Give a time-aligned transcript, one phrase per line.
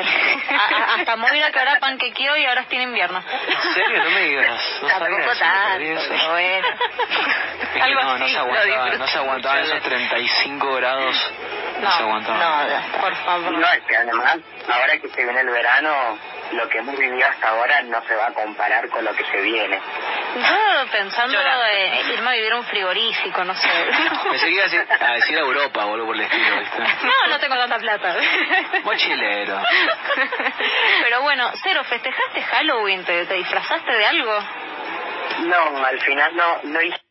[0.00, 0.50] un montón, Ser.
[0.98, 3.18] hasta Móvil que ahora panquequeó y ahora tiene invierno.
[3.18, 4.04] ¿En serio?
[4.04, 4.60] No me digas.
[4.82, 6.68] No Tampoco tanto, bueno.
[7.74, 11.32] Es Algo no, no así, se no se aguantaban esos 35 grados.
[11.80, 12.38] No, se aguantaban.
[12.40, 13.00] no, ya está.
[13.00, 13.52] por favor.
[13.52, 16.18] No, es que además, ahora que se viene el verano,
[16.52, 19.40] lo que hemos vivido hasta ahora no se va a comparar con lo que se
[19.40, 19.80] viene.
[20.34, 23.68] Yo pensando en irme a vivir un frigorífico, no sé.
[24.40, 26.78] Que iba a decir, a Europa o algo por el estilo, ¿viste?
[26.78, 28.16] No, no tengo tanta plata.
[28.84, 29.62] Mochilero.
[31.02, 33.04] Pero bueno, Cero, ¿festejaste Halloween?
[33.04, 34.38] ¿Te, te disfrazaste de algo?
[35.40, 37.03] No, al final no, no hice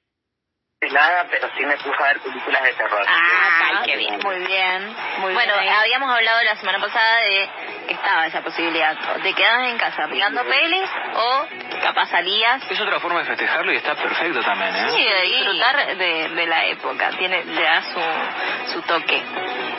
[0.92, 3.06] nada, pero sí me puse a ver películas de terror.
[3.08, 4.20] Ah, qué bien.
[4.24, 5.74] Muy bien, muy Bueno, bien.
[5.74, 7.50] habíamos hablado la semana pasada de
[7.88, 8.96] que estaba esa posibilidad.
[9.16, 11.46] O te quedas en casa mirando pelis o
[11.82, 12.62] capaz salías.
[12.72, 14.90] Es otra forma de festejarlo y está perfecto también, ¿eh?
[14.90, 17.10] Sí, de disfrutar de, de la época.
[17.18, 19.22] Tiene, le da su, su toque.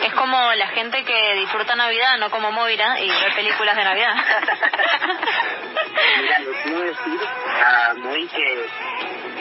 [0.02, 4.14] Es como la gente que disfruta Navidad, no como Moira, y ve películas de Navidad.
[6.20, 7.20] Mira, le quiero decir
[7.64, 7.94] a
[8.34, 8.68] que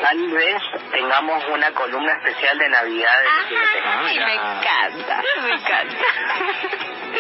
[0.04, 3.28] tal vez tengamos una columna especial de Navidad de.
[3.86, 5.96] Ah, Ay, me encanta, me encanta.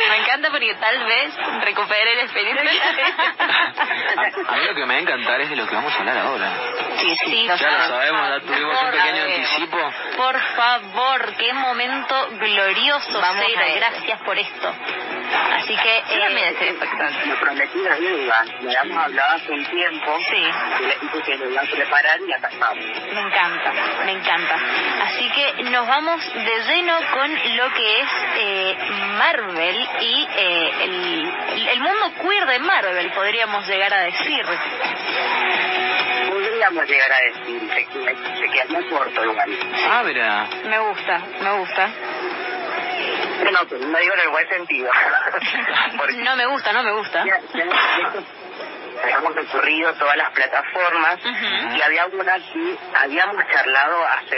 [0.10, 2.60] Me encanta porque tal vez recupere el espíritu.
[2.60, 6.00] A, a mí lo que me va a encantar es de lo que vamos a
[6.00, 6.52] hablar ahora.
[7.00, 9.50] Sí, sí, Ya lo sabemos, ya tuvimos un pequeño sabemos.
[10.16, 13.74] Por favor, qué momento glorioso, Vamos Cero.
[13.76, 14.74] Gracias por esto.
[15.56, 17.26] Así que, Yo también eh, estoy expectante.
[17.26, 18.46] Lo prometido es deuda.
[18.62, 20.18] Le habíamos hablado hace un tiempo.
[20.30, 20.52] Sí.
[20.80, 22.86] Y le dije que lo iba a preparar y acá estamos.
[22.86, 23.74] me encanta,
[24.06, 24.56] me encanta.
[25.04, 28.78] Así que nos vamos de lleno con lo que es eh,
[29.18, 30.72] Marvel y eh,
[31.72, 34.46] el mundo queer de Marvel, podríamos llegar a decir.
[36.64, 39.60] Podríamos llegar a decir, se, queda- se quedaría corto igual.
[39.90, 40.48] Ah, mira.
[40.64, 41.88] Me gusta, me gusta.
[43.52, 44.90] No, no digo en el buen sentido.
[46.24, 47.26] No me gusta, no me gusta.
[47.26, 47.66] ya, ya,
[49.04, 51.76] habíamos recurrido todas las plataformas Ujú.
[51.78, 54.38] y había una que habíamos charlado hace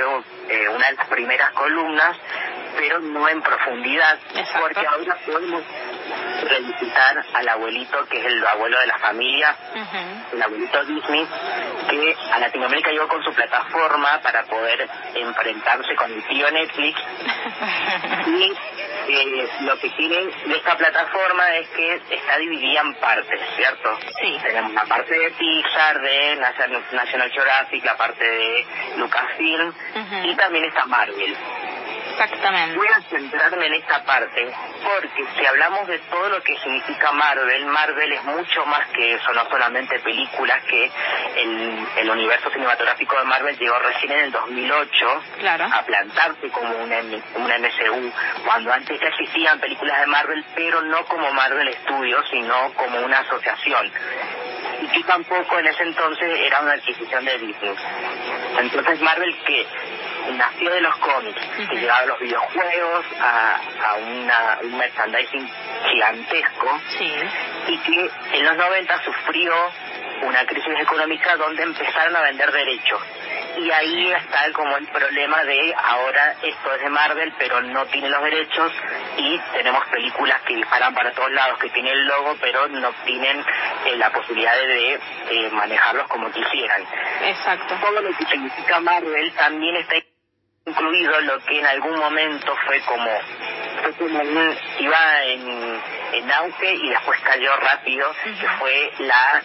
[0.50, 2.18] eh, una de las primeras columnas,
[2.78, 4.60] pero no en profundidad, Exacto.
[4.62, 5.64] porque ahora podemos
[6.44, 10.36] revisitar al abuelito, que es el abuelo de la familia, Ujú.
[10.36, 11.28] el abuelito Disney,
[11.90, 17.00] que a Latinoamérica llegó con su plataforma para poder enfrentarse con el tío Netflix.
[19.08, 24.00] Y eh, lo que tiene de esta plataforma es que está dividida en partes, ¿cierto?
[24.20, 24.36] Sí.
[24.42, 26.36] Tenemos la parte de Pixar, de
[26.92, 28.66] National Geographic, la parte de
[28.98, 30.28] Lucasfilm Ujú.
[30.28, 31.38] y también está Marvel.
[32.24, 32.78] Exactamente.
[32.78, 34.50] Voy a centrarme en esta parte
[34.84, 39.34] porque si hablamos de todo lo que significa Marvel, Marvel es mucho más que eso,
[39.34, 40.90] no solamente películas, que
[41.38, 45.66] el, el universo cinematográfico de Marvel llegó recién en el 2008 Claro.
[45.66, 46.98] a plantarse como una,
[47.36, 48.12] una MCU,
[48.46, 53.20] cuando antes ya existían películas de Marvel, pero no como Marvel Studios, sino como una
[53.20, 53.92] asociación.
[54.82, 57.76] Y que tampoco en ese entonces era una adquisición de Disney.
[58.60, 59.66] Entonces Marvel que
[60.34, 61.74] nació de los cómics, que Ujú.
[61.76, 63.60] llegaba a los videojuegos, a,
[63.90, 65.50] a una, un merchandising
[65.92, 67.14] gigantesco, Sí.
[67.68, 69.54] y que en los 90 sufrió
[70.22, 73.02] una crisis económica donde empezaron a vender derechos.
[73.58, 78.10] Y ahí está como el problema de ahora esto es de Marvel, pero no tiene
[78.10, 78.72] los derechos
[79.18, 83.40] y tenemos películas que disparan para todos lados, que tienen el logo, pero no tienen
[83.86, 84.94] eh, la posibilidad de, de,
[85.30, 86.82] eh, manejarlos como quisieran.
[87.24, 87.76] Exacto.
[87.80, 89.96] Todo lo que significa Marvel también está
[90.76, 93.08] incluido lo que en algún momento fue como
[93.84, 94.20] fue como
[94.80, 95.82] iba en,
[96.14, 99.44] en auge y después cayó rápido que fue la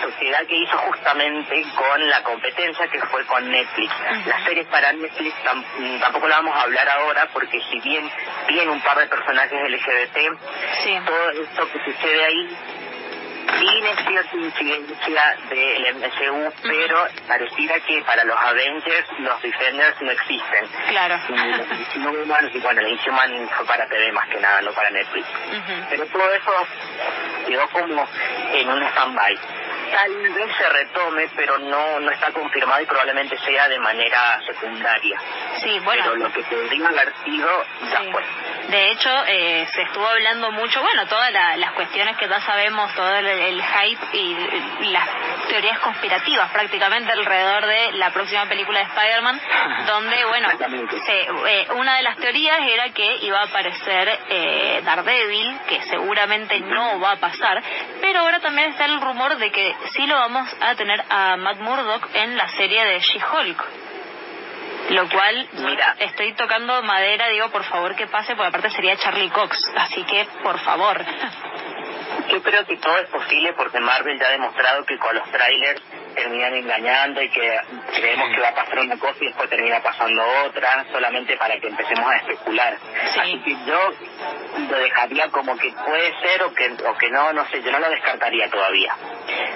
[0.00, 3.92] sociedad que hizo justamente con la competencia que fue con Netflix.
[4.26, 8.10] Las series para Netflix tam- tampoco la vamos a hablar ahora porque si bien
[8.46, 10.16] tiene un par de personajes LGBT
[10.82, 10.98] Sí.
[11.04, 12.56] todo esto que sucede ahí
[13.58, 20.66] tiene cierta incidencia del MCU, pero pareciera que para los Avengers los Defenders no existen.
[20.88, 21.18] Claro.
[21.28, 24.90] Y los Inhuman, y bueno, el Inhuman fue para TV más que nada, no para
[24.90, 25.26] Netflix.
[25.90, 26.52] Pero todo eso
[27.46, 28.06] quedó como
[28.52, 29.38] en un stand-by.
[29.94, 35.18] Tal vez se retome, pero no no está confirmado y probablemente sea de manera secundaria.
[35.62, 36.02] Sí, bueno.
[36.04, 38.10] Pero lo que podría haber sido ya Sí.
[38.12, 38.22] fue.
[38.68, 42.92] De hecho, eh, se estuvo hablando mucho, bueno, todas la- las cuestiones que ya sabemos,
[42.94, 44.36] todo el, el hype y,
[44.80, 45.08] y las
[45.48, 49.40] teorías conspirativas prácticamente alrededor de la próxima película de Spider-Man,
[49.86, 55.58] donde, bueno, se- eh, una de las teorías era que iba a aparecer eh, Daredevil,
[55.68, 57.62] que seguramente no va a pasar,
[58.00, 61.58] pero ahora también está el rumor de que sí lo vamos a tener a Matt
[61.58, 63.64] Murdock en la serie de She-Hulk.
[64.90, 65.96] Lo cual, Mira.
[65.98, 70.26] estoy tocando madera, digo, por favor que pase, porque aparte sería Charlie Cox, así que,
[70.42, 71.02] por favor.
[72.28, 75.82] Yo creo que todo es posible porque Marvel ya ha demostrado que con los trailers
[76.14, 77.58] terminan engañando y que
[77.96, 81.66] creemos que va a pasar una cosa y después termina pasando otra, solamente para que
[81.68, 82.76] empecemos a especular.
[83.12, 83.20] Sí.
[83.20, 83.90] Así que yo
[84.70, 87.78] lo dejaría como que puede ser o que, o que no, no sé, yo no
[87.80, 88.94] lo descartaría todavía.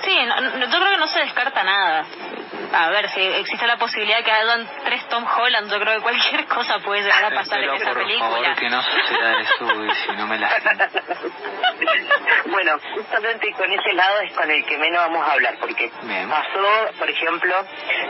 [0.02, 2.04] Sí, no- no- yo creo que no se descarta nada.
[2.72, 6.44] A ver, si existe la posibilidad que hagan tres Tom Holland, yo creo que cualquier
[6.48, 8.30] cosa puede llegar a pasar en esa por película.
[8.30, 10.88] favor, que no suceda eso y si no me lastima.
[12.46, 16.28] bueno, justamente con ese lado es con el que menos vamos a hablar, porque Bien.
[16.28, 17.54] pasó, por ejemplo,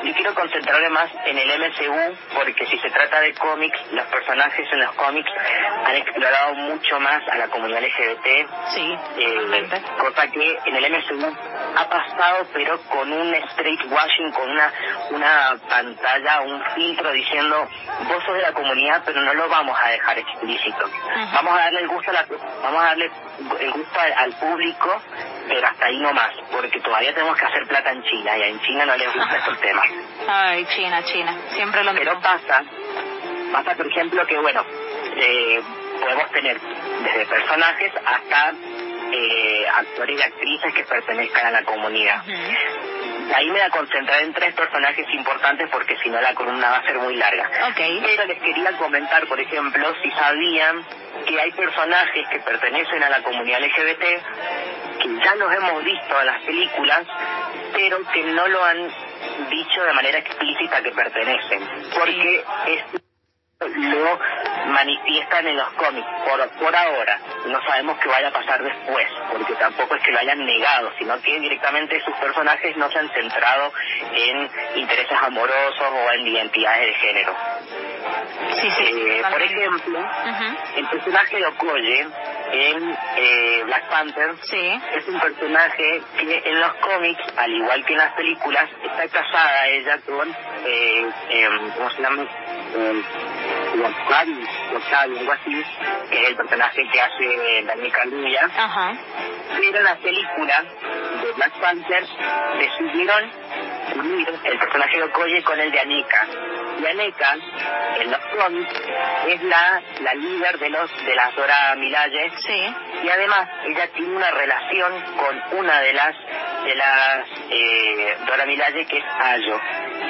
[0.04, 4.66] yo quiero concentrarme más en el MCU, porque si se trata de cómics, los personajes
[4.72, 5.30] en los cómics
[5.86, 8.26] han explorado mucho más a la comunidad LGBT,
[8.74, 11.36] Sí, eh, cosa que en el MCU
[11.76, 14.72] ha pasado, pero con un straight washing, con una
[15.10, 17.68] una pantalla, un filtro diciendo
[18.08, 20.88] vos sos de la comunidad, pero no lo vamos a dejar explícito.
[21.32, 22.26] Vamos a darle el gusto a la,
[22.62, 23.10] vamos a darle
[23.60, 25.00] el gusto al, al público,
[25.48, 28.60] pero hasta ahí no más, porque todavía tenemos que hacer plata en China y en
[28.60, 29.86] China no les gustan estos temas.
[30.28, 31.34] Ay, China, China.
[31.54, 32.20] Siempre lo Pero mismo.
[32.22, 32.62] pasa,
[33.52, 34.62] pasa por ejemplo que bueno,
[35.16, 35.62] eh,
[36.00, 38.52] podemos tener desde personajes hasta
[39.10, 42.20] eh, actores y actrices que pertenezcan a la comunidad.
[42.22, 42.97] Ujú.
[43.34, 46.76] Ahí me voy a concentrar en tres personajes importantes porque si no la columna va
[46.78, 47.50] a ser muy larga.
[47.68, 47.80] Ok.
[48.02, 50.84] Pero les quería comentar, por ejemplo, si sabían
[51.26, 54.04] que hay personajes que pertenecen a la comunidad LGBT
[54.98, 57.06] que ya los hemos visto en las películas,
[57.72, 58.88] pero que no lo han
[59.48, 61.60] dicho de manera explícita que pertenecen.
[61.94, 62.82] Porque es
[63.60, 64.18] lo
[64.68, 67.18] manifiestan en los cómics por, por ahora.
[67.46, 71.20] No sabemos qué vaya a pasar después, porque tampoco es que lo hayan negado, sino
[71.20, 73.72] que directamente sus personajes no se han centrado
[74.12, 77.34] en intereses amorosos o en identidades de género.
[78.60, 78.84] Sí, sí.
[78.86, 80.10] Eh, por ejemplo,
[80.76, 82.06] el personaje de Okoye
[82.52, 84.80] en eh, Black Panther Sí.
[84.94, 89.66] es un personaje que en los cómics, al igual que en las películas, está casada
[89.68, 90.30] ella con,
[90.64, 92.26] eh, em, ¿cómo se llama?
[93.76, 95.64] Wakabi, Wakabi, algo así,
[96.10, 98.50] que es el personaje que hace Daniel Kaluuya.
[98.56, 98.92] Ajá.
[99.56, 100.64] Pero en la película
[101.22, 102.04] de Black Panther
[102.58, 103.30] decidieron
[103.98, 106.26] unir el personaje de Okoye con el de Aneka.
[106.80, 107.34] Y Aneka,
[108.00, 108.74] en los cómics,
[109.28, 112.74] es la, la líder de los de las Dora Milaje Sí.
[113.02, 116.16] y además ella tiene una relación con una de las
[116.64, 119.60] de las eh, Dora Milaje que es Ayo.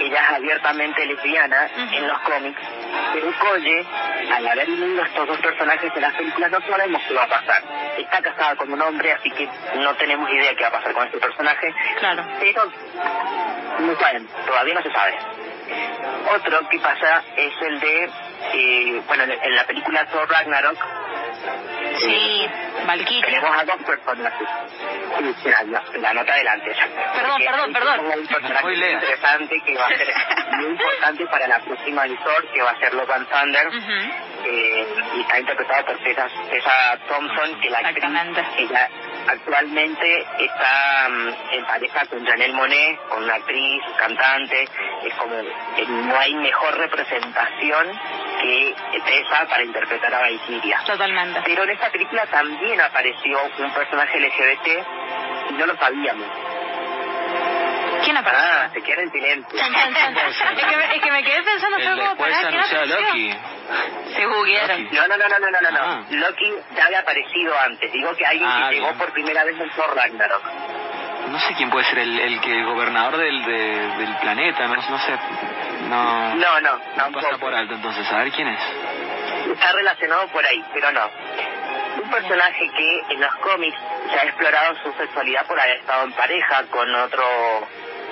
[0.01, 1.95] Ella es abiertamente lesbiana Ujú.
[1.97, 2.61] en los cómics,
[3.15, 3.85] pero Koye,
[4.37, 7.63] al haber unido estos dos personajes en las películas, no sabemos qué va a pasar.
[7.97, 11.07] Está casada con un hombre, así que no tenemos idea qué va a pasar con
[11.07, 12.25] este personaje, Claro.
[12.39, 12.71] pero
[13.79, 15.19] no saben, todavía no se sabe.
[16.35, 18.11] Otro que pasa es el de,
[18.55, 20.79] eh, bueno, en la película Thor Ragnarok,
[21.99, 22.47] Sí.
[22.87, 23.25] Valkyria.
[23.27, 23.77] tenemos a dos.
[25.19, 26.75] Sí, espera, la, la nota adelante.
[27.15, 28.01] Perdón, perdón, perdón.
[28.21, 30.15] un personaje Muy interesante que va a ser
[30.57, 33.67] muy importante para la próxima de Thor, que va a ser Love and Thunder.
[33.69, 34.13] Ujú.
[34.45, 38.47] eh, y está interpretado por Tessa, Tessa Thompson, que la actriz, Exactamente.
[38.59, 38.89] ella
[39.29, 44.65] actualmente está mm, en pareja con Janelle Monet, con una actriz, cantante,
[45.05, 48.01] es como, no hay mejor representación
[48.41, 50.81] que Tessa para interpretar a Valkyria.
[50.87, 51.41] Totalmente.
[51.45, 54.69] Pero en esta película también apareció un personaje LGBT
[55.51, 56.27] y no lo sabíamos.
[58.09, 58.49] ¿Quién apareció?
[58.51, 59.59] Ah, se queda en silencio.
[59.61, 62.87] Es que, me, es que me quedé pensando, fue como, pará, ¿quién apareció?
[62.87, 63.35] Loki.
[64.15, 64.89] Se buguearon.
[64.93, 65.81] No, no, no, no, no, no, no.
[65.83, 66.03] Ah.
[66.11, 67.93] Loki ya había aparecido antes.
[67.93, 70.43] Digo que alguien Ah, que llegó por primera vez en Thor Ragnarok.
[71.29, 74.77] No sé quién puede ser el, el que el gobernador del, de- del planeta, no,
[74.77, 75.13] no sé.
[75.91, 78.11] No, No, no, no pasa por alto entonces.
[78.11, 78.61] A ver quién es.
[79.53, 81.11] Está relacionado por ahí, pero no.
[82.03, 83.77] Un personaje que en los cómics
[84.11, 87.25] se ha explorado su sexualidad por haber estado en pareja con otro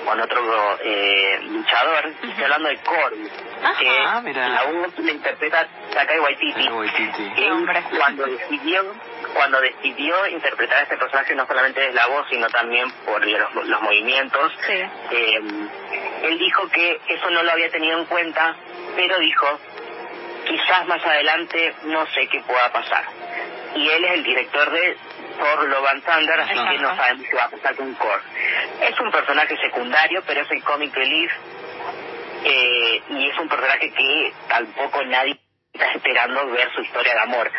[0.07, 2.05] con otro eh, luchador.
[2.07, 3.13] Estoy hablando de Korg,
[3.61, 3.77] Ajá.
[3.79, 4.47] que Ah, mira.
[4.47, 6.69] la voz la interpreta Takai Waititi.
[6.69, 7.29] Waititi.
[7.35, 7.49] que
[7.97, 8.85] cuando decidió
[9.33, 13.53] cuando decidió interpretar a este personaje no solamente desde la voz, sino también por los,
[13.65, 15.41] los movimientos, eh,
[16.23, 18.55] él dijo que eso no lo había tenido en cuenta,
[18.95, 19.59] pero dijo,
[20.47, 23.03] quizás más adelante no sé qué pueda pasar.
[23.75, 24.97] Y él es el director de
[25.37, 28.21] Thor Love and Thunder, así que no sabemos qué va a pasar con Korg.
[28.81, 31.31] Es un personaje secundario, pero es el comic relief,
[32.43, 35.39] eh, y es un personaje que tampoco nadie
[35.77, 37.51] está esperando ver su historia de amor.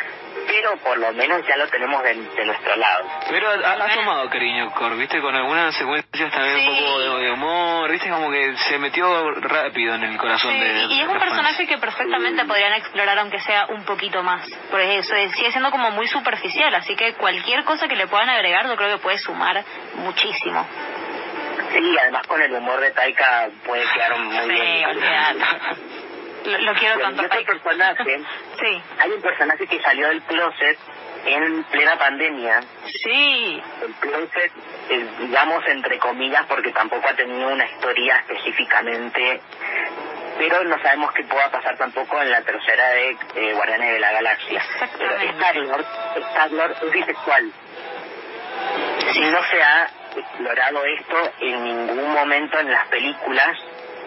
[0.47, 3.05] Pero por lo menos ya lo tenemos de, nuestro lado.
[3.29, 8.09] Pero ha, tomado cariño Cor, viste, con algunas secuencias también un poco de, humor, viste,
[8.09, 10.87] como que se metió rápido en el corazón de...
[10.91, 15.15] Y es un personaje que perfectamente podrían explorar aunque sea un poquito más, porque eso
[15.35, 18.97] sigue siendo como muy superficial, así que cualquier cosa que le puedan agregar yo creo
[18.97, 19.63] que puede sumar
[19.97, 20.67] muchísimo.
[21.73, 25.99] Sí, además con el humor de Taika puede quedar muy sí, bien.
[26.45, 27.23] Lo, quiero tanto.
[27.31, 28.21] Hay personaje,
[28.61, 28.83] sí.
[28.99, 30.79] hay un personaje que salió del closet
[31.27, 32.61] en plena pandemia.
[33.03, 33.63] Sí.
[33.83, 34.53] El closet,
[34.89, 39.41] eh, digamos entre comillas, porque tampoco ha tenido una historia específicamente,
[40.39, 44.13] pero no sabemos qué pueda pasar tampoco en la tercera de eh, Guardianes de la
[44.13, 44.63] Galaxia.
[44.63, 45.27] Exactamente.
[45.27, 47.53] Star-Lord, Star-Lord es bisexual.
[49.13, 53.57] Si no se ha explorado esto en ningún momento en las películas,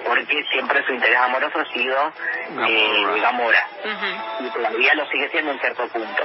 [0.05, 2.13] porque siempre su interés amoroso ha sido
[3.21, 3.67] Gamora.
[3.83, 6.23] Eh, y todavía lo sigue siendo en cierto punto.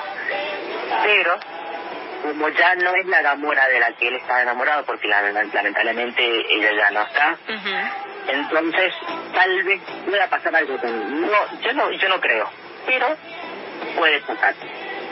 [1.05, 1.39] Pero,
[2.23, 6.73] como ya no es la Gamora de la que él está enamorado, porque lamentablemente ella
[6.73, 7.37] ya no está,
[8.29, 8.95] entonces
[9.35, 12.51] tal vez pueda pasar algo con No, yo no, yo no creo,
[12.87, 13.17] pero
[13.97, 14.55] puede pasar.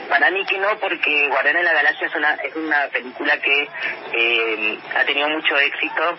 [0.09, 3.69] Para mí que no, porque Guardián en la Galaxia es una, es una película que
[4.13, 6.17] eh, ha tenido mucho éxito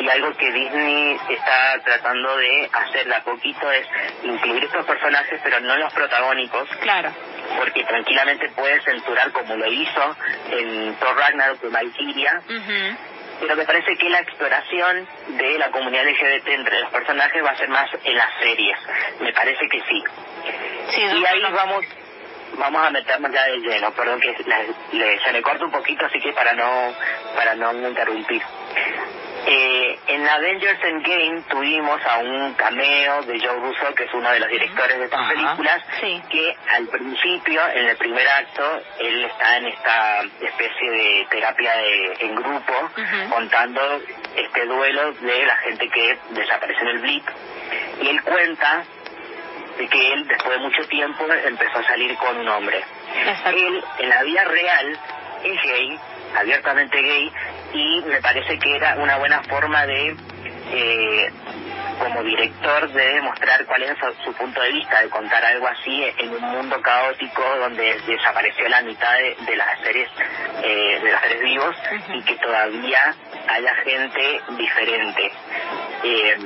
[0.00, 3.86] y algo que Disney está tratando de hacer de a poquito es
[4.22, 6.68] incluir estos personajes pero no los protagónicos.
[6.80, 7.10] Claro.
[7.58, 10.16] Porque tranquilamente puede censurar como lo hizo
[10.50, 12.42] en Thor Ragnarok de Valkyria.
[13.40, 17.56] Pero me parece que la exploración de la comunidad LGBT entre los personajes va a
[17.56, 18.78] ser más en las series.
[19.20, 20.04] Me parece que sí,
[20.96, 21.84] y ahí vamos
[22.58, 26.32] vamos a meternos ya de lleno, perdón que se me corta un poquito, así que
[26.32, 26.92] para no
[27.34, 28.42] para no interrumpir.
[29.44, 34.38] Eh, en Avengers Endgame tuvimos a un cameo de Joe Russo, que es uno de
[34.38, 35.82] los directores de estas películas,
[36.30, 41.72] que al principio, en el primer acto, él está en esta especie de terapia
[42.20, 42.90] en grupo,
[43.30, 44.00] contando
[44.36, 47.24] este duelo de la gente que desapareció en el blip,
[48.00, 48.84] y él cuenta
[49.76, 52.84] de que él, después de mucho tiempo, empezó a salir con un hombre.
[53.46, 54.98] Él, en la vida real,
[55.44, 55.98] es gay,
[56.36, 57.32] abiertamente gay,
[57.72, 60.16] y me parece que era una buena forma de,
[60.72, 61.30] eh,
[61.98, 66.30] como director, de demostrar cuál es su, punto de vista, de contar algo así en
[66.30, 69.14] un mundo caótico donde desapareció la mitad
[69.46, 70.08] de, las seres,
[70.62, 71.76] eh, de los seres vivos
[72.08, 73.14] y que todavía
[73.48, 75.32] haya gente diferente.
[76.04, 76.36] Eh,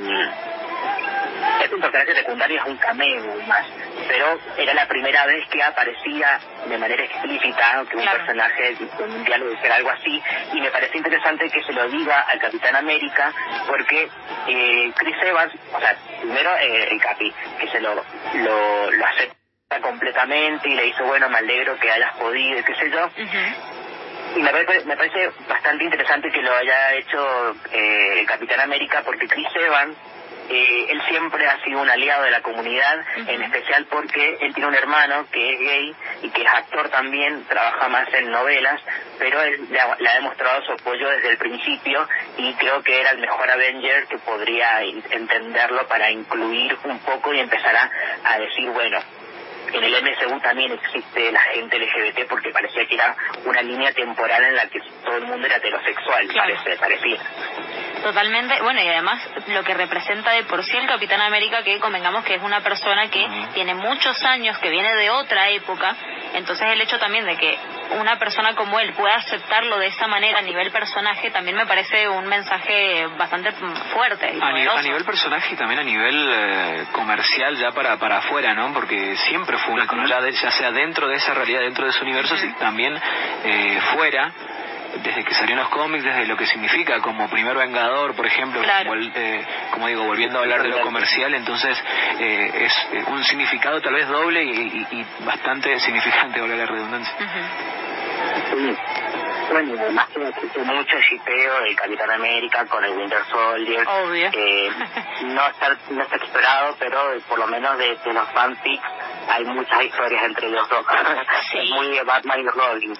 [1.67, 3.65] es un personaje secundario, es un cameo más,
[4.07, 9.23] pero era la primera vez que aparecía de manera explícita que un personaje con un
[9.23, 10.21] diálogo era algo así,
[10.53, 13.33] y me parece interesante que se lo diga al Capitán América,
[13.67, 14.09] porque
[14.47, 19.35] eh, Chris Evans, o sea, primero eh, el Capi, que se lo, lo, lo acepta
[19.81, 23.09] completamente y le dice, bueno, me alegro que hayas podido, qué sé yo.
[24.35, 29.01] Y me parece, me parece bastante interesante que lo haya hecho eh, el Capitán América
[29.05, 29.95] porque Chris Evans
[30.49, 34.67] eh, él siempre ha sido un aliado de la comunidad, en especial porque él tiene
[34.67, 38.81] un hermano que es gay y que es actor también, trabaja más en novelas,
[39.19, 43.19] pero él le ha, demostrado su apoyo desde el principio y creo que era el
[43.19, 47.75] mejor Avenger que podría entenderlo para incluir un poco y empezar
[48.23, 48.99] a decir, bueno,
[49.73, 54.43] en el MSU también existe la gente LGBT porque parecía que era una línea temporal
[54.43, 57.19] en la que todo el mundo era heterosexual, parece, parecía.
[58.03, 62.23] Totalmente, bueno, y además lo que representa de por sí el Capitán América, que convengamos
[62.23, 65.95] que es una persona que tiene muchos años, que viene de otra época,
[66.33, 67.57] entonces el hecho también de que
[67.99, 72.07] una persona como él pueda aceptarlo de esa manera a nivel personaje también me parece
[72.07, 73.51] un mensaje bastante
[73.93, 74.33] fuerte.
[74.41, 78.73] a, nivel personaje y también a nivel eh, comercial ya para, para afuera, ¿no?
[78.73, 82.35] Porque siempre fue una ya, ya sea dentro de esa realidad, dentro de su universo,
[82.35, 82.93] y también
[83.43, 84.31] eh, fuera
[85.03, 88.61] desde que salió en los cómics, desde lo que significa como primer vengador, por ejemplo,
[89.15, 91.77] eh, como digo, volviendo a hablar de lo comercial, entonces
[92.19, 97.13] eh, es eh, un significado tal vez doble y, bastante significante, valga la redundancia.
[99.49, 103.87] Bueno, además que existe mucho shipeo del Capitán América con el Winter Soldier.
[103.87, 104.29] Obvio.
[104.33, 104.69] Eh,
[105.23, 108.83] no, está, no está explorado, pero por lo menos de, de los fanfics
[109.29, 110.85] hay muchas historias entre los dos.
[111.51, 111.59] Sí.
[111.59, 112.93] Es muy de Batman y Robin.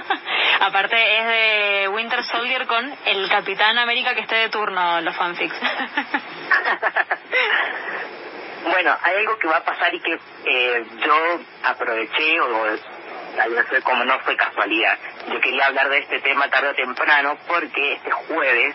[0.60, 5.54] Aparte es de Winter Soldier con el Capitán América que esté de turno los fanfics.
[8.64, 12.76] Bueno, hay algo que va a pasar y que eh, yo aproveché, o
[13.36, 14.96] vez fue como no fue casualidad.
[15.28, 18.74] Yo quería hablar de este tema tarde o temprano porque este jueves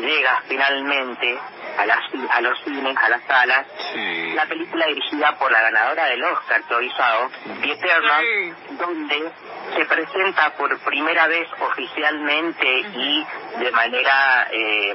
[0.00, 1.38] llega finalmente
[1.78, 4.32] a, las, a los cines, a las salas, Sí.
[4.34, 7.30] la película dirigida por la ganadora del Oscar, Chloe Zhao,
[7.62, 8.74] The Eternal, Sí.
[8.78, 9.32] donde
[9.76, 13.26] se presenta por primera vez oficialmente y
[13.58, 14.92] de manera eh,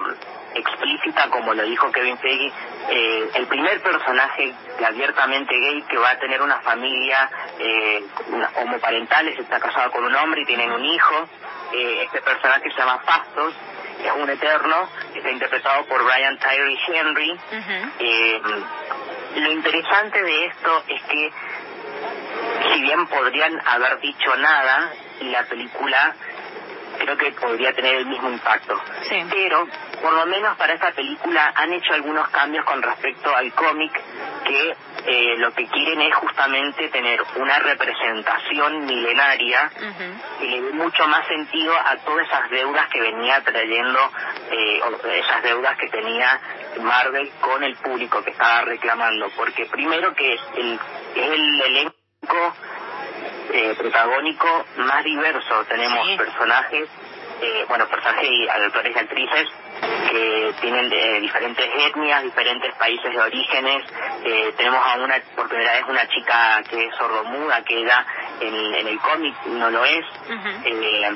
[0.56, 2.52] explícita, como lo dijo Kevin Feige,
[2.90, 4.54] eh, el primer personaje
[4.86, 7.30] abiertamente gay que va a tener una familia
[7.60, 8.04] eh,
[8.56, 11.30] homoparentales, está casado con un hombre y tienen un hijo.
[11.74, 13.54] Eh, este personaje se llama Fastos,
[14.04, 17.40] es un eterno, está interpretado por Brian Tyree Henry.
[18.00, 18.42] Eh,
[19.36, 21.32] lo interesante de esto es que
[22.74, 24.92] si bien podrían haber dicho nada,
[25.22, 26.16] la película
[26.98, 28.80] creo que podría tener el mismo impacto.
[29.08, 29.24] Sí.
[29.30, 29.68] Pero,
[30.02, 33.92] por lo menos para esta película han hecho algunos cambios con respecto al cómic
[34.46, 34.76] que
[35.06, 40.40] eh, lo que quieren es justamente tener una representación milenaria Ujú.
[40.40, 44.00] que le dé mucho más sentido a todas esas deudas que venía trayendo,
[44.52, 46.40] eh, o esas deudas que tenía
[46.82, 50.80] Marvel con el público que estaba reclamando, porque primero que es el,
[51.16, 52.54] el elenco
[53.52, 56.18] eh, protagónico más diverso, tenemos Sí.
[56.18, 56.90] personajes,
[57.42, 59.48] eh, bueno, personajes y actores y actrices
[60.12, 63.84] que tienen eh, diferentes etnias, diferentes países de orígenes.
[64.24, 68.06] Eh, tenemos a una, por primera vez, una chica que es sordomuda, que ella
[68.42, 70.06] en, en el cómic no lo es.
[70.66, 71.12] Eh,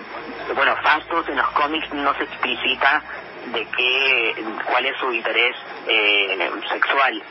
[0.55, 3.01] bueno, Fastos en los cómics no se explicita
[3.45, 4.35] de qué,
[4.65, 5.55] cuál es su interés
[5.88, 7.21] eh, sexual.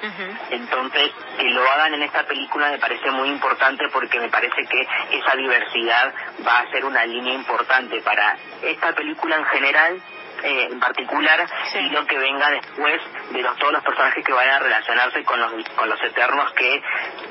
[0.50, 4.86] Entonces, que lo hagan en esta película me parece muy importante porque me parece que
[5.18, 6.12] esa diversidad
[6.46, 10.02] va a ser una línea importante para esta película en general,
[10.42, 11.78] eh, en particular, Sí.
[11.78, 15.40] y lo que venga después de los, todos los personajes que vayan a relacionarse con
[15.40, 16.82] los, con los eternos que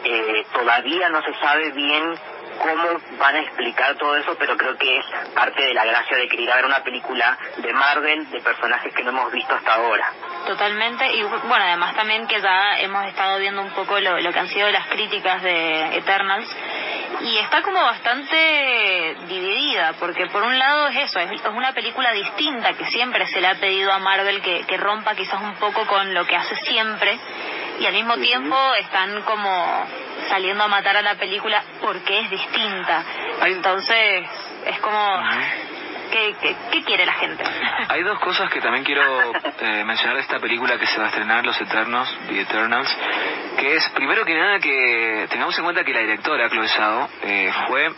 [0.06, 2.14] eh, todavía no se sabe bien
[2.62, 6.28] cómo van a explicar todo eso, pero creo que es parte de la gracia de
[6.28, 10.12] querer ver una película de Marvel de personajes que no hemos visto hasta ahora.
[10.46, 14.40] Totalmente, y bueno, además también que ya hemos estado viendo un poco lo, lo que
[14.40, 16.48] han sido las críticas de Eternals,
[17.22, 22.74] y está como bastante dividida, porque por un lado es eso, es, una película distinta
[22.74, 26.14] que siempre se le ha pedido a Marvel que, que rompa quizás un poco con
[26.14, 27.20] lo que hace siempre,
[27.80, 29.86] y al mismo tiempo están como
[30.30, 33.04] saliendo a matar a la película porque es distinta.
[33.44, 34.28] Entonces,
[34.66, 35.20] es como...
[36.12, 37.44] ¿Qué, qué, qué quiere la gente?
[37.90, 39.02] Hay dos cosas que también quiero
[39.62, 42.98] eh, mencionar de esta película que se va a estrenar, Los Eternos, The Eternals,
[43.58, 47.52] que es, primero que nada, que tengamos en cuenta que la directora, Chloe Zhao, eh,
[47.68, 47.90] fue,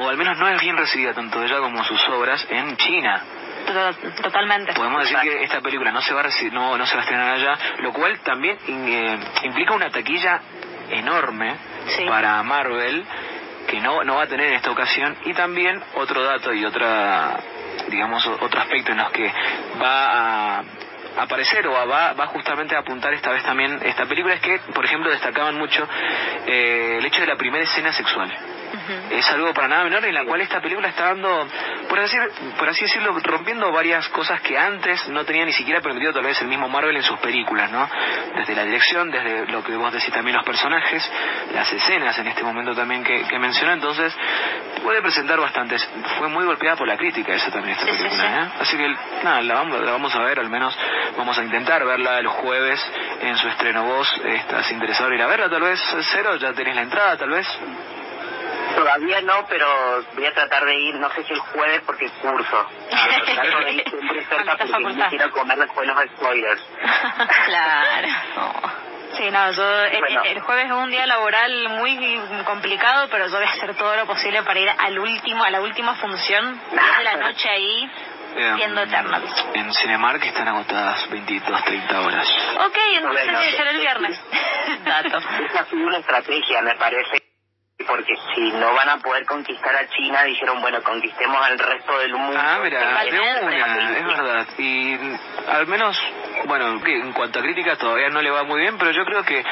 [0.00, 3.22] o al menos no es bien recibida tanto ella como sus obras, en China.
[3.66, 4.72] To- Totalmente.
[4.74, 7.04] Podemos decir que esta película no se va a, reci- no, no se va a
[7.04, 10.40] estrenar allá, lo cual también in- eh, implica una taquilla
[10.90, 11.56] enorme
[11.96, 12.04] Sí.
[12.06, 13.04] para Marvel
[13.66, 15.16] que no, no va a tener en esta ocasión.
[15.24, 17.38] Y también otro dato y otra
[17.88, 19.30] digamos otro aspecto en los que
[19.82, 20.64] va a
[21.18, 24.84] aparecer o va, va justamente a apuntar esta vez también esta película es que por
[24.84, 25.86] ejemplo destacaban mucho
[26.46, 28.32] eh, el hecho de la primera escena sexual
[29.10, 31.46] Es algo para nada menor en la cual esta película está dando,
[31.88, 32.16] por así,
[32.58, 36.40] por así decirlo, rompiendo varias cosas que antes no tenía ni siquiera permitido tal vez
[36.40, 37.88] el mismo Marvel en sus películas, ¿no?
[38.36, 41.10] Desde la dirección, desde lo que vos decís también los personajes,
[41.54, 44.14] las escenas en este momento también que, que mencionó, entonces
[44.82, 45.86] puede presentar bastantes.
[46.18, 48.28] Fue muy golpeada por la crítica esa también esta Sí, sí, película, sí.
[48.28, 48.60] ¿eh?
[48.60, 50.76] Así que nada, la vamos, la vamos a ver, al menos
[51.16, 52.80] vamos a intentar verla el jueves
[53.20, 53.84] en su estreno.
[53.84, 55.80] ¿Vos estás interesado en ir a verla tal vez?
[56.12, 56.36] ¿Cero?
[56.36, 57.46] ¿Ya tenés la entrada tal vez?
[58.74, 59.66] Todavía no, pero
[60.14, 62.66] voy a tratar de ir, no sé si el jueves porque curso.
[62.90, 65.04] Pero trato de ir siempre cerca Cuando está porque facultad.
[65.04, 66.62] no quiero comer después los spoilers.
[67.46, 68.08] claro.
[69.16, 70.22] Sí, no, yo el- Bueno.
[70.24, 74.06] el, jueves es un día laboral muy complicado, pero yo voy a hacer todo lo
[74.06, 77.88] posible para ir al último, a la última función, 10 de la noche ahí,
[78.36, 79.46] Eh, viendo Eternals.
[79.54, 82.28] En Cinemark están agotadas 22, 30 horas.
[82.66, 83.38] Ok, entonces Bueno.
[83.38, 84.20] debe ser el viernes.
[84.84, 85.18] Dato.
[85.18, 87.22] Esa ha sido una estrategia, me parece,
[87.86, 92.14] porque si no van a poder conquistar a China, dijeron, bueno, conquistemos al resto del
[92.14, 92.38] mundo.
[92.40, 94.46] Ah, mira, de una, es verdad.
[94.58, 94.96] Y
[95.50, 96.00] al menos,
[96.46, 99.24] bueno, que en cuanto a críticas todavía no le va muy bien, pero yo creo
[99.24, 99.44] que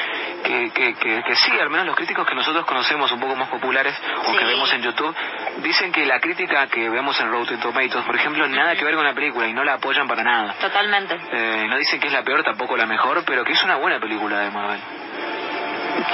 [0.43, 3.49] que, que, que, que sí, al menos los críticos que nosotros conocemos un poco más
[3.49, 3.93] populares
[4.25, 4.37] o Sí.
[4.37, 5.15] que vemos en YouTube,
[5.57, 9.05] dicen que la crítica que vemos en Rotten Tomatoes, por ejemplo, nada que ver con
[9.05, 10.53] la película y no la apoyan para nada.
[10.59, 11.17] Totalmente.
[11.31, 13.99] Eh, no dicen que es la peor, tampoco la mejor, pero que es una buena
[13.99, 14.79] película de Marvel.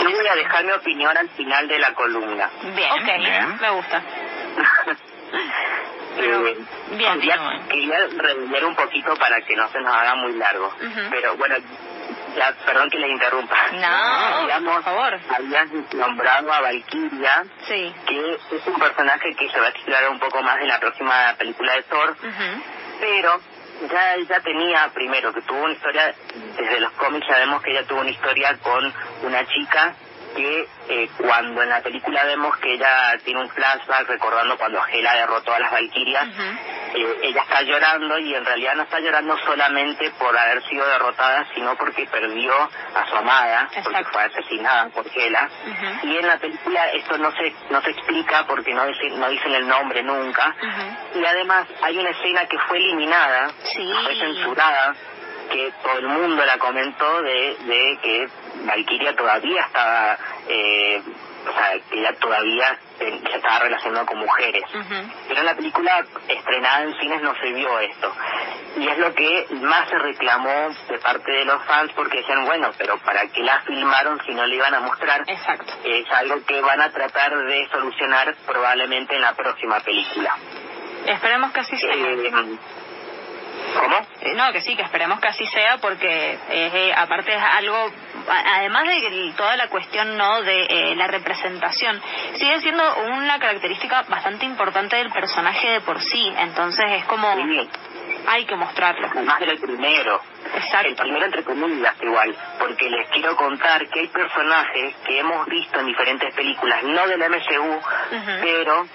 [0.03, 2.49] Yo voy a dejar mi opinión al final de la columna.
[2.75, 3.05] Bien.
[3.05, 3.57] Bien.
[3.59, 4.01] me gusta.
[6.17, 6.67] Pero, bien,
[7.19, 7.67] quería, bien.
[7.69, 10.73] quería redondear un poquito para que no se nos haga muy largo.
[11.11, 11.55] Pero bueno,
[12.35, 13.55] ya, perdón que les interrumpa.
[13.73, 15.19] No, Digamos, por favor.
[15.37, 17.93] habías nombrado a Valkyria, Sí.
[18.07, 21.33] que es un personaje que se va a explorar un poco más en la próxima
[21.37, 22.15] película de Thor,
[22.99, 23.39] pero
[23.87, 26.13] ya ella tenía, primero, que tuvo una historia,
[26.57, 29.95] desde los cómics sabemos que ella tuvo una historia con una chica
[30.35, 35.13] que eh, cuando en la película vemos que ella tiene un flashback recordando cuando Hela
[35.15, 36.41] derrotó a las Valkyrias, Ujú.
[36.95, 41.45] eh, ella está llorando y en realidad no está llorando solamente por haber sido derrotada,
[41.53, 45.49] sino porque perdió a su amada, porque fue asesinada por Hela.
[46.03, 49.53] Y en la película esto no se no se explica porque no dicen, no dicen
[49.53, 50.55] el nombre nunca.
[51.15, 53.91] Y además hay una escena que fue eliminada, Sí.
[54.03, 54.95] fue censurada,
[55.49, 58.27] que todo el mundo la comentó de, de que
[58.65, 61.01] Valkyria todavía estaba, eh,
[61.47, 64.63] o sea, que ella todavía se estaba relacionando con mujeres.
[65.27, 68.13] Pero en la película estrenada en cines no se vio esto.
[68.77, 72.71] Y es lo que más se reclamó de parte de los fans porque decían, bueno,
[72.77, 75.21] pero ¿para qué la filmaron si no le iban a mostrar?
[75.27, 75.73] Exacto.
[75.83, 80.35] Es algo que van a tratar de solucionar probablemente en la próxima película.
[81.05, 81.93] Esperemos que así sea.
[81.93, 82.31] Eh,
[83.73, 83.97] ¿Cómo?
[84.21, 87.91] Eh, No, que sí, que esperemos que así sea porque eh, eh, aparte es algo,
[88.27, 92.01] además de toda la cuestión no de eh, la representación,
[92.35, 97.69] sigue siendo una característica bastante importante del personaje de por sí, entonces es como Sí,
[98.27, 99.07] hay que mostrarlo.
[99.11, 100.21] además del primero.
[100.53, 101.03] El Exacto.
[101.03, 105.85] primero entre comillas igual, porque les quiero contar que hay personajes que hemos visto en
[105.85, 107.81] diferentes películas, no del MCU,
[108.41, 108.87] pero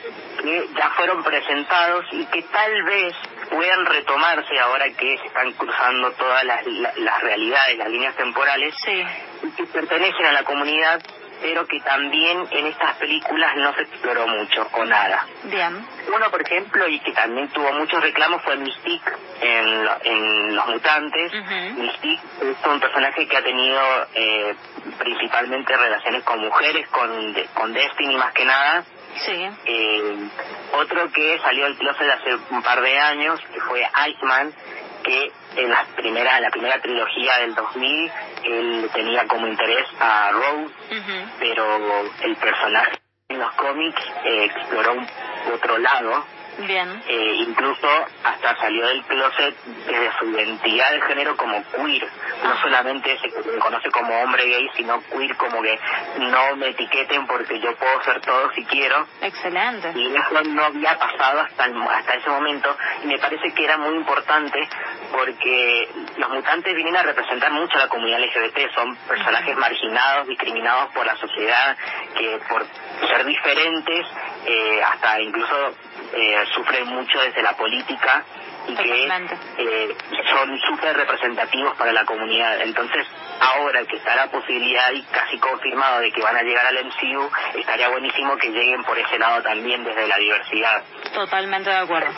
[0.43, 3.15] que ya fueron presentados y que tal vez
[3.47, 8.75] puedan retomarse ahora que se están cruzando todas las, la- las realidades, las líneas temporales,
[8.85, 9.03] Sí,
[9.43, 11.01] y que pertenecen a la comunidad,
[11.43, 15.27] pero que también en estas películas no se exploró mucho o nada.
[15.45, 15.87] bien.
[16.15, 21.33] Uno, por ejemplo, y que también tuvo muchos reclamos fue Mystique en, en Los Mutantes.
[21.33, 21.81] Ujú.
[21.83, 23.81] Mystique es un personaje que ha tenido
[24.15, 24.55] eh,
[24.99, 28.85] principalmente relaciones con mujeres, con, con Destiny más que nada.
[29.25, 30.29] Sí, Eh,
[30.73, 34.53] otro que salió del closet hace un par de años, que fue Iceman,
[35.05, 38.13] que en la primera, la primera trilogía del 2000,
[38.45, 40.75] él tenía como interés a Rose,
[41.39, 45.07] pero el personaje en los cómics eh, exploró un
[45.53, 46.25] otro lado,
[46.59, 47.03] bien.
[47.09, 47.89] eh, incluso
[48.25, 49.55] hasta salió del closet
[49.87, 52.07] desde su identidad de género como queer,
[52.43, 55.79] no solamente se conoce como hombre gay, sino queer como que
[56.19, 59.93] no me etiqueten porque yo puedo ser todo si quiero, Excelente.
[59.95, 62.77] y eso no había pasado hasta el- hasta ese momento.
[63.03, 64.69] Y me parece que era muy importante
[65.13, 70.91] porque los mutantes vienen a representar mucho a la comunidad LGBT son personajes marginados discriminados
[70.93, 71.77] por la sociedad
[72.17, 72.65] que por
[73.09, 74.07] ser diferentes
[74.47, 75.75] eh, hasta incluso
[76.17, 78.25] eh, sufren mucho desde la política
[78.67, 79.07] y que
[79.59, 79.97] eh,
[80.31, 82.61] son súper representativos para la comunidad.
[82.63, 83.07] Entonces,
[83.41, 87.31] ahora que está la posibilidad y casi confirmado de que van a llegar al MCU,
[87.59, 90.83] estaría buenísimo que lleguen por ese lado también desde la diversidad.
[91.13, 92.11] Totalmente de acuerdo.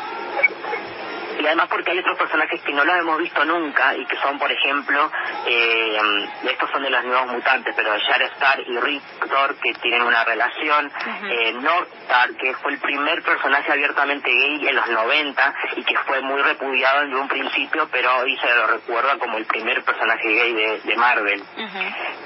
[1.38, 4.38] Y además porque hay otros personajes que no los hemos visto nunca y que son,
[4.38, 5.10] por ejemplo,
[5.46, 5.98] eh,
[6.44, 11.26] estos son de los nuevos mutantes, pero Star y Rictor que tienen una relación, Ujú.
[11.26, 16.20] eh, Northstar que fue el primer personaje abiertamente gay en los 90 y que fue
[16.22, 20.52] muy repudiado en un principio, pero hoy se lo recuerda como el primer personaje gay
[20.54, 21.42] de, de Marvel.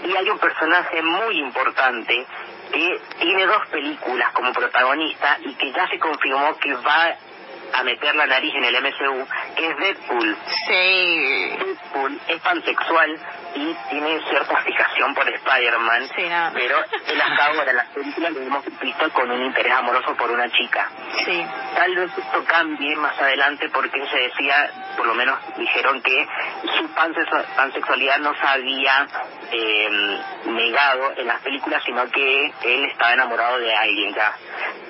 [0.04, 2.26] Y hay un personaje muy importante
[2.72, 7.14] que tiene dos películas como protagonista y que ya se confirmó que va
[7.72, 10.36] a meter la nariz en el MCU, que es Deadpool.
[10.68, 11.56] Sí.
[11.58, 13.18] Deadpool es pansexual
[13.54, 16.50] y tiene cierta fijación por Spider-Man, Sí, no.
[16.54, 16.76] pero
[17.08, 20.48] él hasta ahora en las películas lo hemos visto con un interés amoroso por una
[20.50, 20.88] chica.
[21.24, 21.44] Sí.
[21.74, 26.26] Tal vez esto cambie más adelante porque se decía, por lo menos dijeron que
[26.76, 29.06] su pansexu- pansexualidad no se había
[29.52, 34.32] eh, negado en las películas, sino que él estaba enamorado de alguien ya.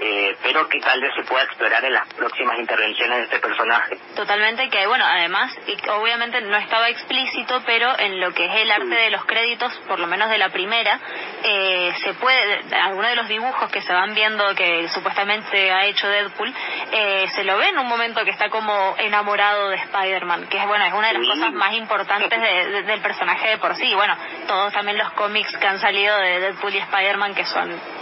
[0.00, 3.96] Eh, pero que tal vez se pueda explorar en las próximas intervenciones de este personaje.
[4.14, 8.70] Totalmente, que bueno, además, y obviamente no estaba explícito, pero en lo que es el
[8.70, 11.00] arte de los créditos, por lo menos de la primera,
[11.42, 16.08] eh, se puede, algunos de los dibujos que se van viendo que supuestamente ha hecho
[16.08, 16.54] Deadpool,
[16.92, 20.66] eh, se lo ve en un momento que está como enamorado de Spider-Man, que es
[20.66, 23.92] bueno, es una de las cosas más importantes de- de- del personaje de por sí.
[23.94, 27.99] Bueno, todos también los cómics que han salido de Deadpool y Spider-Man que son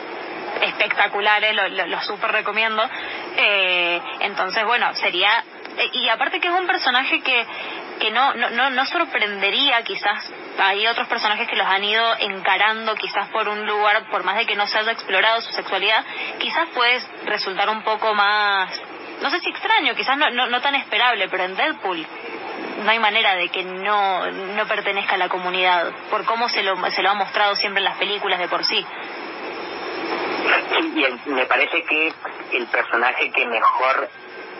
[0.62, 2.82] espectaculares, lo, lo, lo super recomiendo.
[3.36, 5.44] Eh, entonces, bueno, sería
[5.78, 7.46] eh, y aparte que es un personaje que
[7.98, 13.28] que no, no, no, sorprendería quizás hay otros personajes que los han ido encarando quizás
[13.30, 16.04] por un lugar por más de que no se haya explorado su sexualidad
[16.38, 18.70] quizás puede resultar un poco más
[19.20, 22.06] no sé si extraño quizás no, no, no tan esperable pero en Deadpool
[22.84, 26.76] no hay manera de que no, no pertenezca a la comunidad por cómo se lo,
[26.90, 28.86] se lo ha mostrado siempre en las películas de por sí
[31.26, 32.12] y me parece que
[32.52, 34.08] el personaje que mejor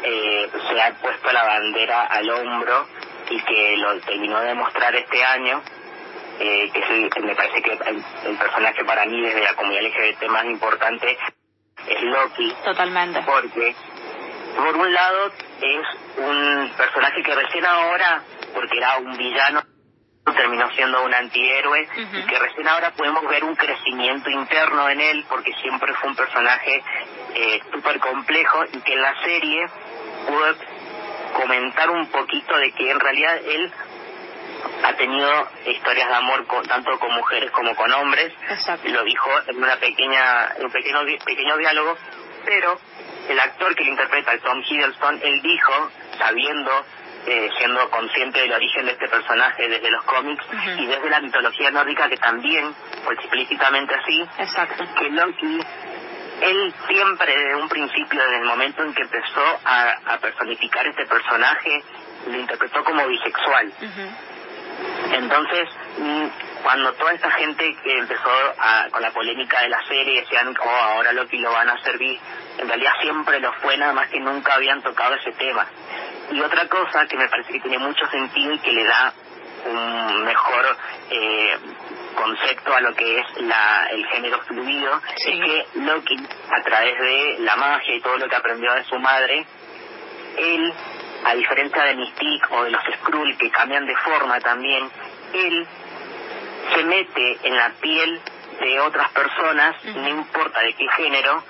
[0.02, 2.86] eh, se ha puesto la bandera al hombro
[3.30, 5.62] y que lo terminó de mostrar este año,
[6.40, 11.18] eh, que me parece que el, personaje para mí desde la comunidad LGBT más importante
[11.86, 12.54] es Loki.
[12.64, 13.22] Totalmente.
[13.22, 13.74] Porque,
[14.56, 18.22] por un lado, es un personaje que recién ahora,
[18.54, 19.62] porque era un villano,
[20.32, 25.24] terminó siendo un antihéroe y que recién ahora podemos ver un crecimiento interno en él
[25.28, 26.82] porque siempre fue un personaje
[27.34, 29.66] eh, súper complejo y que en la serie
[30.26, 30.54] pudo
[31.34, 33.72] comentar un poquito de que en realidad él
[34.82, 38.32] ha tenido historias de amor tanto con mujeres como con hombres.
[38.84, 41.96] Lo dijo en una pequeña un pequeño pequeño diálogo
[42.44, 42.78] pero
[43.28, 46.84] el actor que lo interpreta Tom Hiddleston él dijo sabiendo
[47.26, 50.44] eh, siendo consciente del origen de este personaje desde los cómics
[50.78, 54.84] y desde la mitología nórdica que también fue explícitamente así Exacto.
[54.98, 55.60] que Loki
[56.40, 61.82] él siempre desde un principio, desde el momento en que empezó a, personificar este personaje,
[62.26, 63.72] lo interpretó como bisexual.
[65.12, 66.26] Entonces, mm,
[66.62, 68.30] cuando toda esta gente que empezó
[68.90, 72.18] con la polémica de la serie decían, oh, ahora Loki lo van a servir,
[72.58, 75.66] en realidad siempre lo fue, nada más que nunca habían tocado ese tema.
[76.30, 79.12] Y otra cosa que me parece que tiene mucho sentido y que le da
[79.66, 80.76] un mejor
[81.10, 81.58] eh,
[82.14, 86.16] concepto a lo que es la, el género fluido, es que Loki,
[86.50, 89.46] a través de la magia y todo lo que aprendió de su madre,
[90.36, 90.72] él,
[91.24, 94.90] a diferencia de Mystique o de los Skrull que cambian de forma también,
[95.32, 95.66] él
[96.74, 98.20] se mete en la piel
[98.60, 101.42] de otras personas, no importa de qué género,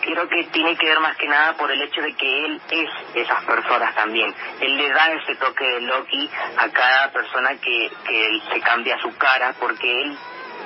[0.00, 2.90] creo que tiene que ver más que nada por el hecho de que él es
[3.14, 4.34] esas personas también.
[4.60, 9.16] Él le da ese toque de Loki a cada persona que, que se cambia su
[9.16, 10.16] cara, porque él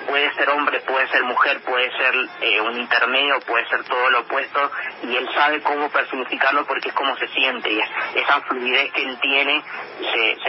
[0.07, 4.21] puede ser hombre, puede ser mujer, puede ser eh, un intermedio, puede ser todo lo
[4.21, 4.71] opuesto,
[5.03, 7.81] y él sabe cómo personificarlo porque es como se siente, y
[8.15, 9.63] esa fluidez que él tiene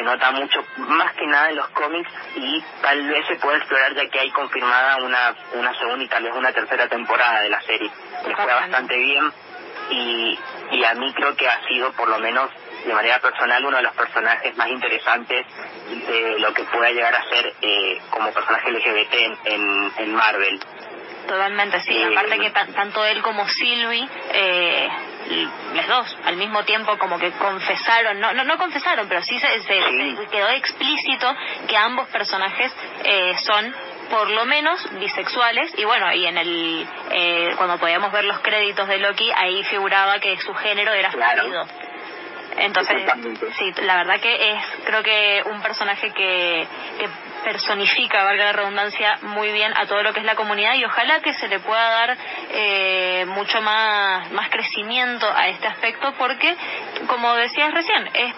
[0.02, 3.58] se, se nota mucho, más que nada en los cómics, y tal vez se puede
[3.58, 7.50] explorar ya que hay confirmada una, una segunda y tal vez una tercera temporada de
[7.50, 7.90] la serie.
[8.28, 9.32] Le fue bastante bien,
[9.92, 10.40] y,
[10.72, 12.50] y a mí creo que ha sido por lo menos
[12.86, 15.46] de manera personal uno de los personajes más interesantes
[16.08, 19.14] de lo que pueda llegar a ser eh, como personaje LGBT
[19.46, 20.60] en, en, Marvel.
[21.28, 21.96] Totalmente, sí.
[21.96, 24.90] Eh, Aparte que tanto él como Sylvie, eh,
[25.74, 29.62] los dos, al mismo tiempo como que confesaron, no no, no confesaron, pero sí se,
[29.62, 31.34] se, quedó explícito
[31.68, 33.74] que ambos personajes eh, son
[34.10, 38.88] por lo menos bisexuales y bueno y en el eh, cuando podíamos ver los créditos
[38.88, 41.66] de Loki ahí figuraba que su género era claro.
[42.58, 43.02] Entonces,
[43.58, 46.68] sí, la verdad que es, creo que un personaje que,
[47.00, 47.08] que
[47.44, 51.20] personifica, valga la redundancia, muy bien a todo lo que es la comunidad y ojalá
[51.22, 52.18] que se le pueda dar
[52.52, 56.56] eh, mucho más, más crecimiento a este aspecto porque,
[57.08, 58.34] como decías recién, es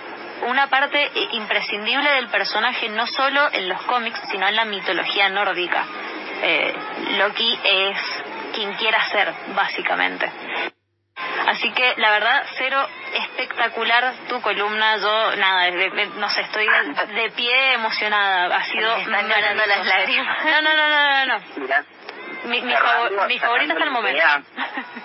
[0.48, 5.86] una parte imprescindible del personaje no solo en los cómics, sino en la mitología nórdica.
[6.42, 6.74] Eh,
[7.18, 7.98] Loki es
[8.54, 10.30] quien quiera ser, básicamente.
[11.48, 14.98] Así que la verdad, cero espectacular tu columna.
[14.98, 15.70] Yo, nada,
[16.16, 16.68] no sé, estoy
[17.16, 18.56] de, pie emocionada.
[18.56, 18.96] Ha sido.
[18.98, 20.46] están llorando las lágrimas.
[20.46, 21.44] No, no, no, no, no.
[22.46, 22.74] mi, mi,
[23.28, 24.26] mi favorito hasta el momento.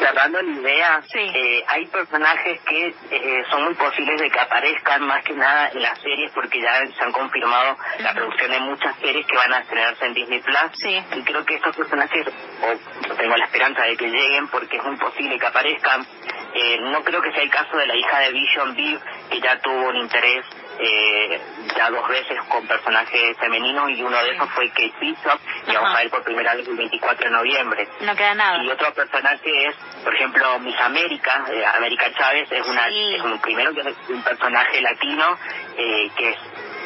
[0.00, 5.22] cerrando la idea, eh, hay personajes que eh, son muy posibles de que aparezcan más
[5.22, 9.26] que nada en las series porque ya se han confirmado la producción de muchas series
[9.26, 10.84] que van a estrenarse en Disney Plus.
[10.84, 12.26] Y creo que estos personajes,
[12.62, 16.06] o tengo la esperanza de que lleguen porque es muy posible que aparezcan.
[16.54, 19.58] Eh, no creo que sea el caso de la hija de Vision Viv, que ya
[19.60, 20.44] tuvo un interés
[20.80, 21.40] eh,
[21.76, 25.94] ya dos veces con personajes femeninos y uno de esos fue Kate Bishop y vamos
[25.94, 27.88] a ver por primera vez el 24 de noviembre.
[28.00, 28.62] No queda nada.
[28.64, 33.38] Y otro personaje es, por ejemplo, Miss América, eh, América Chávez, es una es un,
[33.40, 35.38] primero que es un personaje latino
[35.76, 36.38] eh, que es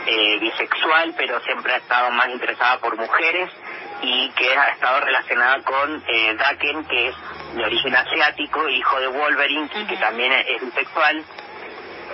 [0.07, 3.51] eh, bisexual, pero siempre ha estado más interesada por mujeres
[4.03, 7.15] y que ha estado relacionada con eh, Daken, que es
[7.55, 11.25] de origen asiático, hijo de Wolverine, y que también es bisexual.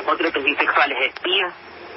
[0.07, 1.53] Otro que es bisexual es Spear,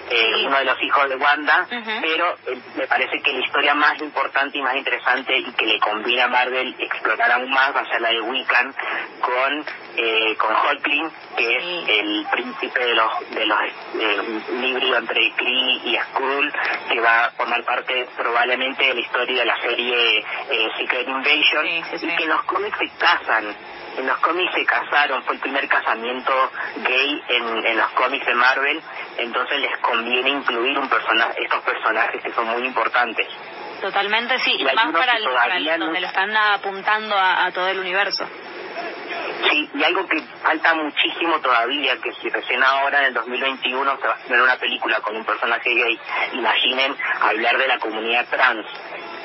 [0.10, 1.68] eh, uno de los hijos de Wanda,
[2.02, 5.80] pero eh, me parece que la historia más importante y más interesante y que le
[5.80, 8.74] conviene a Marvel explotar aún más va a ser la de Wiccan
[9.22, 9.66] con
[9.98, 13.60] eh, con Hulkling, que es el príncipe de los de los
[14.00, 16.54] eh, entre Kree y Skrull,
[16.90, 21.68] que va a formar parte probablemente de la historia de la serie eh, Secret Invasion,
[21.68, 23.56] y que en los cómics se casan
[23.98, 26.34] en los cómics se casaron, fue el primer casamiento
[26.78, 28.82] gay en, en los cómics de Marvel,
[29.18, 33.28] entonces les conviene incluir un personaje, estos personajes que son muy importantes.
[33.82, 38.26] Totalmente, sí, y más para, el, donde lo están apuntando a, todo el universo.
[39.50, 44.08] Sí, y algo que falta muchísimo todavía, que si recién ahora en el 2021 se
[44.08, 46.00] va a hacer una película con un personaje gay,
[46.34, 48.66] imaginen hablar de la comunidad trans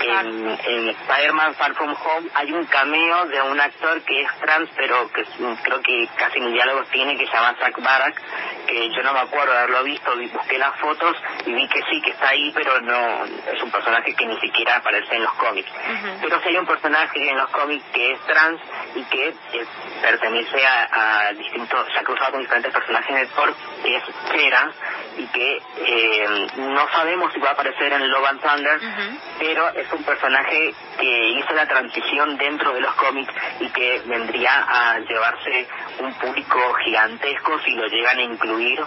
[0.01, 4.71] en, en Spider-Man Far From Home hay un cameo de un actor que es trans,
[4.77, 5.25] pero que
[5.63, 8.21] creo que casi ni diálogos tiene, que se llama Zach Barak,
[8.67, 12.01] que yo no me acuerdo de haberlo visto, busqué las fotos y vi que sí,
[12.03, 15.71] que está ahí, pero no es un personaje que ni siquiera aparece en los cómics.
[16.21, 18.61] Pero sí hay un personaje en los cómics que es trans
[18.95, 19.67] y que eh,
[20.03, 24.71] pertenece a, distintos, se ha cruzado con diferentes personajes de Thor, que es Cera,
[25.17, 28.81] y que eh, no sabemos si va a aparecer en Love and Thunder,
[29.39, 34.67] pero es un personaje que hizo la transición dentro de los cómics y que vendría
[34.69, 35.67] a llevarse
[36.01, 38.81] un público gigantesco si lo llegan a incluir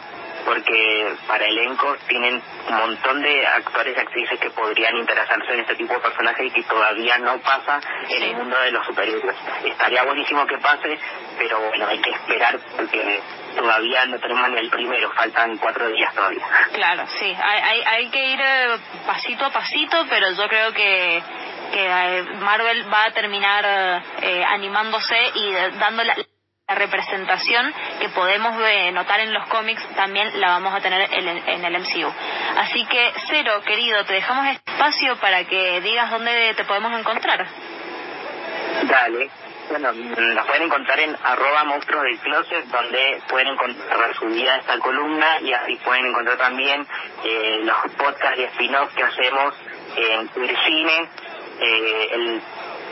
[0.46, 5.76] porque para elenco tienen un montón de actores y actrices que podrían interesarse en este
[5.76, 9.36] tipo de personajes y que todavía no pasa en el mundo de los superhéroes.
[9.66, 10.98] Estaría buenísimo que pase,
[11.38, 13.22] pero bueno, hay que esperar porque
[13.56, 16.46] todavía no tenemos ni el primero, faltan cuatro días todavía.
[16.74, 21.22] Claro, sí, hay, hay, que ir eh, pasito a pasito, pero yo creo que
[21.72, 26.04] que eh, Marvel va a terminar eh, animándose y dando
[26.72, 28.56] la, representación que podemos
[28.94, 32.12] notar en los cómics también la vamos a tener en, el MCU.
[32.58, 37.46] Así que, Cero, querido, te dejamos espacio para que digas dónde te podemos encontrar.
[38.84, 39.30] Dale,
[39.70, 45.40] bueno, nos pueden encontrar en arroba monstruos del closet, donde pueden encontrar subida esta columna
[45.42, 46.86] y así pueden encontrar también
[47.24, 49.56] eh, los podcasts y spin-offs que hacemos
[49.96, 50.30] en
[50.66, 51.10] Cine,
[51.62, 52.42] eh, el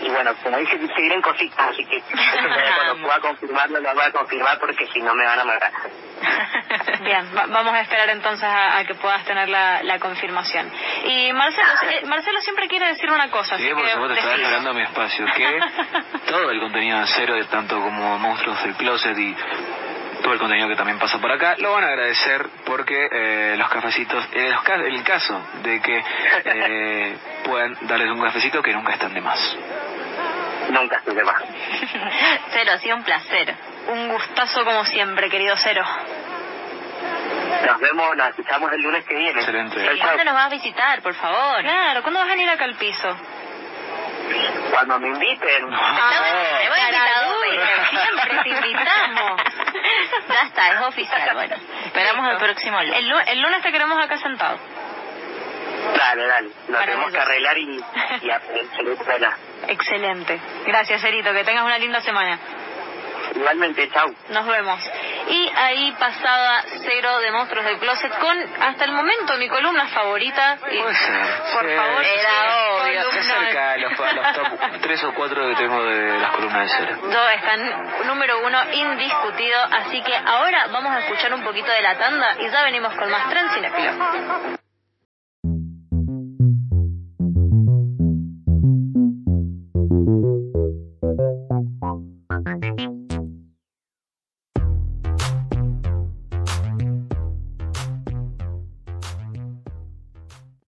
[0.01, 2.01] y bueno, como dice, seguirán cositas, así que
[2.75, 5.71] cuando pueda confirmarlo lo voy a confirmar porque si no me van a matar.
[7.01, 10.71] Bien, vamos a esperar entonces a, que puedas tener la, la confirmación.
[11.05, 13.57] Y Marcelo, eh, Marcelo siempre quiere decir una cosa.
[13.57, 15.25] Sí, por supuesto, estaba esperando mi espacio.
[15.35, 15.59] Que
[16.27, 19.35] todo el contenido de cero, tanto como Monstruos del Closet y
[20.21, 23.69] todo el contenido que también pasa por acá, lo van a agradecer porque eh, los
[23.69, 24.53] cafecitos, en
[24.85, 25.97] el caso de que
[26.45, 29.39] eh, puedan darles un cafecito que nunca están de más.
[30.69, 31.41] Nunca están de más.
[32.51, 33.55] Cero, ha sido un placer.
[33.87, 35.83] Un gustazo como siempre, querido Cero.
[37.65, 39.39] Nos vemos, nos escuchamos el lunes que viene.
[39.39, 39.99] Excelente.
[39.99, 41.61] ¿Cuándo nos vas a visitar, por favor?
[41.61, 43.15] Claro, ¿cuándo vas a venir acá al piso?
[44.71, 45.69] Cuando me inviten.
[45.73, 46.11] Ah,
[47.89, 49.41] siempre te invitamos.
[50.27, 51.33] Ya está, es oficial.
[51.33, 51.55] Bueno,
[51.85, 52.97] esperamos el próximo lunes.
[53.27, 54.57] El, lunes te queremos acá sentado.
[55.97, 56.49] Dale, dale.
[56.67, 57.83] Lo tenemos que arreglar y,
[58.21, 58.29] y
[59.67, 60.39] Excelente.
[60.65, 61.33] Gracias, Erito.
[61.33, 62.39] Que tengas una linda semana.
[63.35, 64.13] Igualmente, chau.
[64.29, 64.79] Nos vemos.
[65.29, 70.57] Y ahí pasaba Cero de Monstruos del Closet con, hasta el momento, mi columna favorita.
[70.61, 71.15] Puede ser.
[71.53, 73.11] Por favor, era obvio.
[73.11, 76.99] Se cerca los, los top 3 o 4 que tengo de las columnas de Cero.
[77.11, 81.97] Yo están número uno indiscutido, así que ahora vamos a escuchar un poquito de la
[81.97, 84.58] tanda y ya venimos con más Transcinefilo.